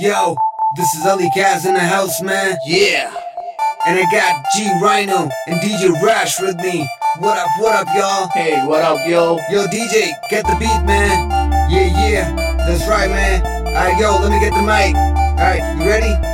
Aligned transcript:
Yo, 0.00 0.36
this 0.76 0.94
is 0.94 1.04
Ali 1.04 1.28
Kaz 1.36 1.66
in 1.66 1.74
the 1.74 1.80
house, 1.80 2.22
man. 2.22 2.56
Yeah. 2.64 3.12
And 3.84 3.98
I 3.98 4.08
got 4.12 4.44
G 4.54 4.62
Rhyno 4.80 5.28
and 5.48 5.60
DJ 5.60 5.90
Rash 6.00 6.40
with 6.40 6.56
me. 6.58 6.88
What 7.18 7.36
up, 7.36 7.48
what 7.58 7.74
up, 7.74 7.96
y'all? 7.96 8.28
Hey, 8.28 8.64
what 8.64 8.82
up, 8.82 9.04
yo? 9.08 9.40
Yo, 9.50 9.66
DJ, 9.66 10.12
get 10.30 10.46
the 10.46 10.54
beat, 10.54 10.84
man. 10.84 11.50
Yeah, 11.68 12.08
yeah, 12.08 12.36
that's 12.58 12.86
right, 12.86 13.10
man. 13.10 13.42
Alright, 13.66 13.98
yo, 13.98 14.20
let 14.20 14.30
me 14.30 14.38
get 14.38 14.54
the 14.54 14.62
mic. 14.62 14.94
Alright, 14.94 15.78
you 15.80 15.88
ready? 15.88 16.27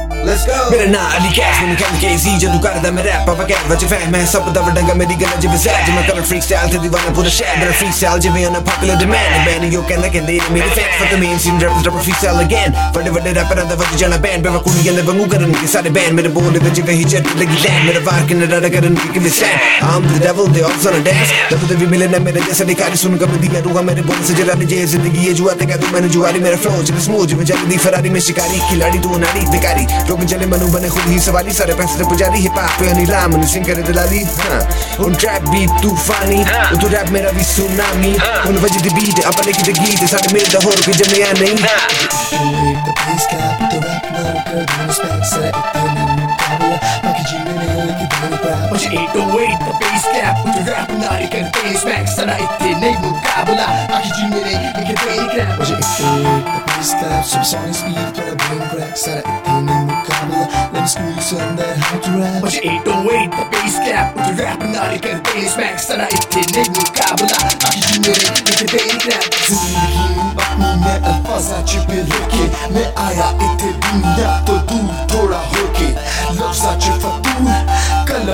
मेरा 0.44 0.84
नाम 0.92 1.12
Ali 1.16 1.30
cash 1.36 1.60
मैंने 1.60 1.74
कहा 1.80 1.98
के 2.00 2.18
सी, 2.18 2.36
जादू 2.38 2.58
कर 2.58 2.78
दे 2.84 2.90
मैं 2.90 3.02
rap 3.04 3.26
पापा 3.26 3.44
can 3.44 3.68
वजह 3.70 3.86
फ़ैन 3.88 4.10
मैं 4.12 4.26
सब 4.26 4.52
दबा 4.52 4.70
डंगा 4.76 4.94
मेरी 4.94 5.14
गला 5.14 5.36
जब 5.40 5.56
सैज 5.56 5.90
मैं 5.90 6.06
कलर 6.08 6.22
फ्री 6.22 6.40
स्टाइल 6.40 6.72
थे 6.72 6.78
दीवाने 6.78 7.14
पूरा 7.16 7.28
शहर 7.36 7.56
मेरा 7.58 7.72
फ्री 7.72 7.92
स्टाइल 7.92 8.18
जब 8.20 8.32
मैं 8.34 8.50
ना 8.50 8.60
पॉपुलर 8.68 8.96
डिमांड 8.96 9.46
मैंने 9.46 9.68
यो 9.74 9.82
कहना 9.82 10.08
के 10.08 10.20
दे 10.20 10.38
मेरे 10.50 10.68
fans 10.76 10.98
for 10.98 11.08
the 11.12 11.20
main 11.20 11.38
scene 11.38 11.60
rap 11.60 11.72
rap 11.86 11.96
freestyle 12.12 12.40
again 12.44 12.72
बड़े 12.96 13.10
बड़े 13.10 13.32
रैपर 13.32 13.58
अंदर 13.58 13.76
वजह 13.76 13.96
जाना 13.96 14.16
बैंड 14.26 14.42
बेवा 14.44 14.58
कुनी 14.66 14.82
गले 14.82 15.02
बंगू 15.02 15.26
करन 15.26 15.52
के 15.52 15.66
सारे 15.66 15.90
बैंड 15.90 16.12
मेरे 16.12 16.28
बोले 16.36 16.58
वजह 16.58 16.82
वे 16.82 16.92
ही 16.92 17.04
जट 17.14 17.32
लगी 17.36 17.56
लैन 17.64 17.86
मेरा 17.86 18.00
वार 18.10 18.28
के 18.28 18.34
नरा 18.34 18.68
करन 18.76 18.94
के 19.14 19.20
भी 19.20 19.30
सैन 19.30 19.80
आम 19.88 20.08
द 20.08 20.22
डेवल 20.22 20.52
दे 20.52 20.60
ऑफ़ 20.60 20.78
सन 20.84 21.02
डांस 21.04 21.32
जब 21.50 21.68
तो 21.68 21.74
भी 21.74 21.86
मिले 21.86 22.08
ना 22.08 22.18
मेरे 22.28 22.40
जैसा 22.40 22.64
दिखाई 22.64 22.96
सुन 22.96 23.16
कब 23.16 23.36
दिया 23.40 23.60
रूगा 23.60 23.82
मेरे 23.90 24.02
बोले 24.02 24.26
से, 24.26 24.34
जरा 24.34 24.54
ने 24.54 24.64
जेज 24.64 24.88
ज़िंदगी 24.90 25.26
ये 25.26 25.32
जुआ 25.32 25.52
ते 25.52 25.66
कह 25.66 25.76
तू 25.76 25.92
मैंने 25.94 26.08
जुआरी 26.08 26.40
मेरा 26.40 26.56
फ्लो 26.56 26.82
जब 26.82 26.98
स्मूथ 26.98 27.26
जब 27.26 27.42
जल्दी 27.42 27.76
फरारी, 27.76 28.10
में 28.10 28.20
शिकारी, 28.20 28.60
खिलाड़ी, 28.70 28.98
तू 28.98 29.18
नाड़ी 29.18 29.40
बेकारी 29.40 29.86
रोग 30.08 30.33
चले 30.34 30.46
मनु 30.50 30.66
बने 30.74 30.88
खुद 30.90 31.06
ही 31.14 31.18
सवाली 31.22 31.52
सारे 31.54 31.74
पैसे 31.78 31.94
फैसले 31.94 32.04
पुजारी 32.10 32.38
हिप 32.42 32.58
हॉप 32.58 32.74
पे 32.78 32.88
अनिला 32.90 33.18
मनु 33.30 33.46
सिंह 33.54 33.64
करे 33.66 33.82
दलाली 33.86 34.22
हाँ 34.34 34.58
उन 35.06 35.14
ट्रैप 35.22 35.42
बीट 35.54 35.70
तूफानी 35.82 36.40
उन 36.42 36.78
तो 36.82 36.88
रैप 36.94 37.08
मेरा 37.14 37.30
भी 37.38 37.44
सुनामी 37.54 38.12
उन 38.50 38.58
वजह 38.66 38.80
दी 38.82 38.90
बीट 38.98 39.22
अपने 39.30 39.52
की 39.54 39.62
दी 39.62 39.72
गीत 39.78 40.02
साथ 40.10 40.32
मेरे 40.34 40.50
दा 40.50 40.58
होर 40.66 40.74
जमे 40.90 41.22
आ 41.22 41.32
नहीं 41.38 41.54
Please 43.04 43.26
cap 43.30 43.58
the 43.70 43.78
rap 43.84 44.04
now, 44.14 44.32
girl, 44.46 44.64
the 44.66 44.76
respect 44.86 45.26
set 45.30 45.44
it 45.44 45.66
down 45.74 45.98
and 46.02 46.22
double 46.40 46.78
Packaging 47.04 47.46
in 47.52 47.58
it, 47.64 47.74
like 47.78 48.02
a 48.02 48.08
bunny 48.14 48.38
crap 48.42 48.70
But 48.70 48.82
you 48.84 48.90
ain't 48.98 49.12
the 49.16 49.24
weight, 49.34 49.58
the 49.66 49.74
face 49.82 50.06
cap 50.14 50.40
With 50.44 50.54
the 50.56 50.62
rap 50.70 50.90
now, 51.02 51.18
you 51.22 51.28
can 51.34 51.46
face 51.58 51.84
back 51.84 52.08
Sana 52.14 52.36
itti, 52.46 52.72
ney 52.80 52.94
mukabula 53.04 53.68
Packaging 53.92 54.34
in 54.40 54.46
it, 54.54 54.72
like 54.78 54.90
a 54.90 54.96
bunny 55.02 55.28
crap 55.34 55.58
But 55.58 55.68
you 55.70 55.76
ain't 55.76 55.98
the 56.00 56.08
weight, 56.24 56.46
the 56.54 56.62
face 56.72 56.92
cap 57.02 57.24
Supersonic 57.32 57.74
speed, 57.82 58.08
but 58.16 58.32
a 58.32 58.36
bunny 58.42 58.66
crap 58.72 58.96
Sana 59.04 59.22
itti, 59.22 59.60
ney 59.68 59.83
me 60.83 60.83
school 60.87 61.11
you 61.15 61.21
son 61.21 61.55
that 61.55 61.77
how 61.77 61.97
to 62.03 62.11
rap 62.19 62.41
But 62.43 62.53
you 62.53 62.61
808, 62.63 63.31
the 63.31 63.45
bass 63.51 63.75
cap 63.85 64.15
with 64.15 64.25
the 64.27 64.43
rap 64.43 64.59
naughty 64.59 64.99
can 64.99 65.19
face 65.25 65.55
max 65.57 65.87
sana 65.87 66.05
ittine 66.17 66.63
mukabala 66.75 67.39
Aki 67.67 67.81
jimere 67.87 68.29
ike 68.49 68.65
baby 68.71 68.97
crap 69.03 69.25
जिंदगी 69.49 70.03
अपनी 70.43 70.69
मैं 70.83 70.97
अल्फाजा 71.09 71.57
छिपे 71.69 71.99
लेके 72.09 72.43
मैं 72.73 72.87
आया 73.05 73.27
इतने 73.45 73.71
दुनिया 73.85 74.31
तो 74.47 74.57
दूर 74.69 74.91
थोड़ा 75.11 75.41
होके 75.53 75.89
लफ्जा 76.37 76.71
च 76.83 77.22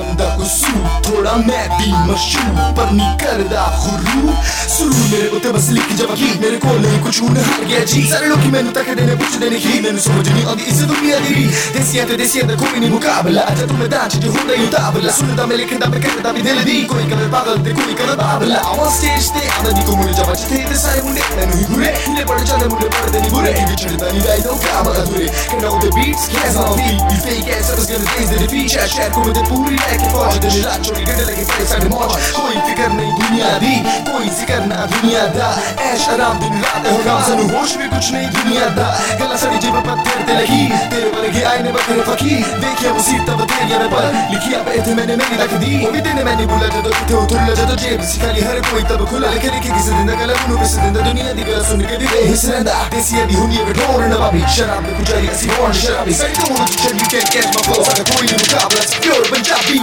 कलम 0.00 0.08
दा 0.16 0.28
कसूर 0.36 0.84
थोड़ा 1.06 1.32
मैं 1.46 1.64
भी 1.76 1.90
मशहूर 2.08 2.72
पर 2.76 2.90
नहीं 2.92 3.16
करदा 3.20 3.62
गुरूर 3.84 4.34
सुरूर 4.76 5.04
मेरे 5.12 5.28
उत्ते 5.36 5.50
बस 5.52 5.68
लिख 5.76 5.92
जब 5.98 6.14
की 6.16 6.28
मेरे 6.40 6.56
को 6.64 6.72
नहीं 6.78 7.00
कुछ 7.04 7.20
हूं 7.22 7.28
हार 7.36 7.64
गया 7.64 7.84
जी 7.84 8.02
सारे 8.10 8.26
लोग 8.28 8.44
मैनू 8.52 8.70
तकदे 8.78 9.06
ने 9.06 9.14
पुछदे 9.20 9.50
ने 9.50 9.58
की 9.60 9.80
मैनू 9.84 9.98
समझ 10.06 10.28
नहीं 10.28 10.44
आंदी 10.52 10.64
इस 10.72 10.80
दुनिया 10.92 11.18
दी 11.26 11.34
री 11.34 11.44
देसिया 11.76 12.04
ते 12.06 12.16
देसिया 12.16 12.46
दा 12.48 12.54
कोई 12.62 12.80
नहीं 12.80 12.90
मुकाबला 12.90 13.42
अजा 13.52 13.66
तू 13.66 13.74
मैदान 13.82 14.08
च 14.08 14.22
जो 14.24 14.32
होंदा 14.36 14.54
ही 14.60 14.66
ताबला 14.76 15.12
सुनदा 15.18 15.46
मैं 15.46 15.56
लिखदा 15.62 15.86
मैं 15.92 16.00
करदा 16.06 16.32
भी 16.32 16.42
दिल 16.48 16.62
दी 16.68 16.76
कोई 16.92 17.04
कदर 17.12 17.28
पागल 17.36 17.62
ते 17.64 17.76
कोई 17.80 17.94
कदर 18.00 18.16
बाबला 18.22 18.60
on 18.76 18.90
stage 18.96 19.30
ते 19.36 19.44
आंदा 19.56 19.70
दी 19.76 19.82
को 19.90 19.96
मुझे 20.00 20.14
जब 20.20 20.32
थे 20.46 20.62
ते 20.70 20.80
सारे 20.84 21.02
मुंडे 21.08 21.28
मैनू 21.36 21.60
ही 21.60 21.64
बुरे 21.72 21.92
ने 22.16 22.24
पड़ 22.32 22.40
जाने 22.48 22.66
मुंडे 22.72 22.88
पड़ 22.96 23.10
देनी 23.16 23.30
बुरे 23.36 23.52
कि 23.60 23.76
छड़दा 23.84 24.10
नहीं 24.10 24.24
राई 24.26 24.40
दो 24.48 24.56
काम 24.66 24.92
अधूरे 24.94 25.28
can 25.50 25.62
know 25.62 25.74
the 25.84 25.92
beats 25.96 26.28
cares 26.32 26.56
on 26.64 26.74
beat 26.80 27.00
you 27.12 27.20
fake 27.26 27.52
ass 27.56 27.72
others 27.72 27.88
gonna 27.92 28.10
dance 28.12 28.30
the 28.32 28.42
defeat 28.44 28.74
chat 28.74 28.96
chat 28.96 29.14
को 29.16 29.24
मुझे 29.24 29.42
पूरी 29.90 29.90
लेके 29.90 30.08
फौज 30.10 30.36
दे 30.42 30.48
रात 30.62 30.84
छोड़ी 30.86 31.04
गड्ढे 31.04 31.24
लगे 31.26 31.44
पड़े 31.44 31.64
सारे 31.66 31.88
मौज 31.90 32.26
कोई 32.36 32.56
फिक्र 32.66 32.88
नहीं 32.92 33.12
दुनिया 33.20 33.48
दी 33.62 33.74
कोई 34.08 34.28
जिक्र 34.38 34.58
ना 34.70 34.84
दुनिया 34.92 35.22
दा 35.36 35.48
ऐश 35.86 36.08
आराम 36.14 36.38
दिन 36.40 36.54
रात 36.62 36.86
हो 36.86 36.98
राम 37.06 37.22
सनु 37.28 37.48
होश 37.50 37.74
भी 37.82 37.88
कुछ 37.94 38.12
नहीं 38.12 38.28
दुनिया 38.36 38.68
दा 38.78 38.86
गला 39.20 39.36
सड़ी 39.44 39.58
जेब 39.66 39.80
पत्थर 39.88 40.22
ते 40.28 40.38
लगी 40.40 40.62
तेरे 40.94 41.09
لكن 41.91 42.11
فكي 42.11 42.43
دیکھ 42.61 42.83
یا 42.83 42.91
بسیط 42.93 43.25
تا 43.27 43.33
بدیر 43.35 43.69
یا 43.69 43.77
بل 43.77 44.15
لیکی 44.31 44.55
اب 44.55 44.89
ماني 44.97 45.15
ماني 45.15 45.37
لک 45.37 45.53
دی 45.61 45.85
ومیدنی 45.85 46.23
ماني 46.23 46.45
بولا 46.45 46.67
جدا 46.67 46.89
کتے 46.89 47.13
و 47.13 47.25
تولا 47.25 47.53
جدا 47.53 47.75
جیب 47.75 48.01
سیکالی 48.03 48.41
هر 48.41 48.59
کوئی 48.59 48.83
تب 48.83 49.05
کلا 49.09 49.27
لکری 49.27 49.59
که 49.59 49.69
کسی 49.69 49.89
دنده 49.91 50.15
گلا 50.15 50.33
کنو 50.33 50.57
بسی 50.57 50.77
دنده 50.77 51.01
دنیا 51.01 51.33
دی 51.33 51.43
گلا 51.43 51.63
سنی 51.63 51.85
که 51.85 51.95
دیده 51.95 52.31
حس 52.31 52.45
رنده 52.45 52.89
دیسی 52.89 53.21
ابی 53.21 53.35
هونی 53.35 53.61
ابی 53.61 53.73
دور 53.73 54.07
نبابی 54.07 54.43
شراب 54.55 54.85
دی 54.85 55.03
پجاری 55.03 55.29
اسی 55.29 55.47
بورن 55.47 55.73
شرابی 55.73 56.13
سیدون 56.13 56.65
چلی 56.65 57.05
که 57.11 57.19
کت 57.19 57.47
مفلو 57.47 57.83
سکا 57.83 58.03
کوئی 58.03 58.29
مقابل 58.29 58.77
از 58.77 58.99
پیور 58.99 59.27
پنجابی 59.31 59.81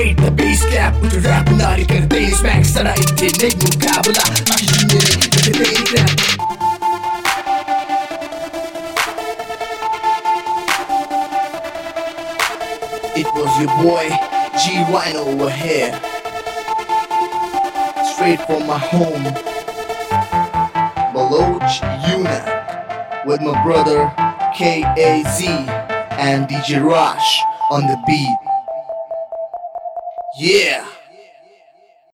you 0.00 0.12
808, 0.12 0.16
the 0.16 0.30
bass 0.30 0.64
cap 0.70 0.94
the 1.02 1.20
rap 1.20 1.46
naughty 1.52 1.84
can 1.84 2.08
face 2.08 2.42
max 2.42 2.70
sana 2.70 2.94
ittine 2.94 3.50
mukabala 3.60 4.22
Aki 4.52 4.66
jimere 4.66 5.12
ike 5.24 5.52
baby 5.58 5.84
crap 5.88 6.10
It 13.16 13.26
was 13.34 13.52
your 13.60 13.72
boy 13.82 14.08
G 14.56 14.80
Rhyno 14.88 15.26
over 15.26 15.50
here. 15.50 15.92
Straight 18.14 18.40
from 18.46 18.66
my 18.66 18.78
home, 18.78 19.24
Baloch 21.12 21.68
Unit, 22.08 22.44
with 23.26 23.42
my 23.42 23.62
brother 23.62 24.10
KAZ 24.56 25.42
and 26.18 26.48
DJ 26.48 26.82
Rash 26.82 27.42
on 27.70 27.82
the 27.86 27.98
beat. 28.06 28.49
Yeah. 30.40 30.86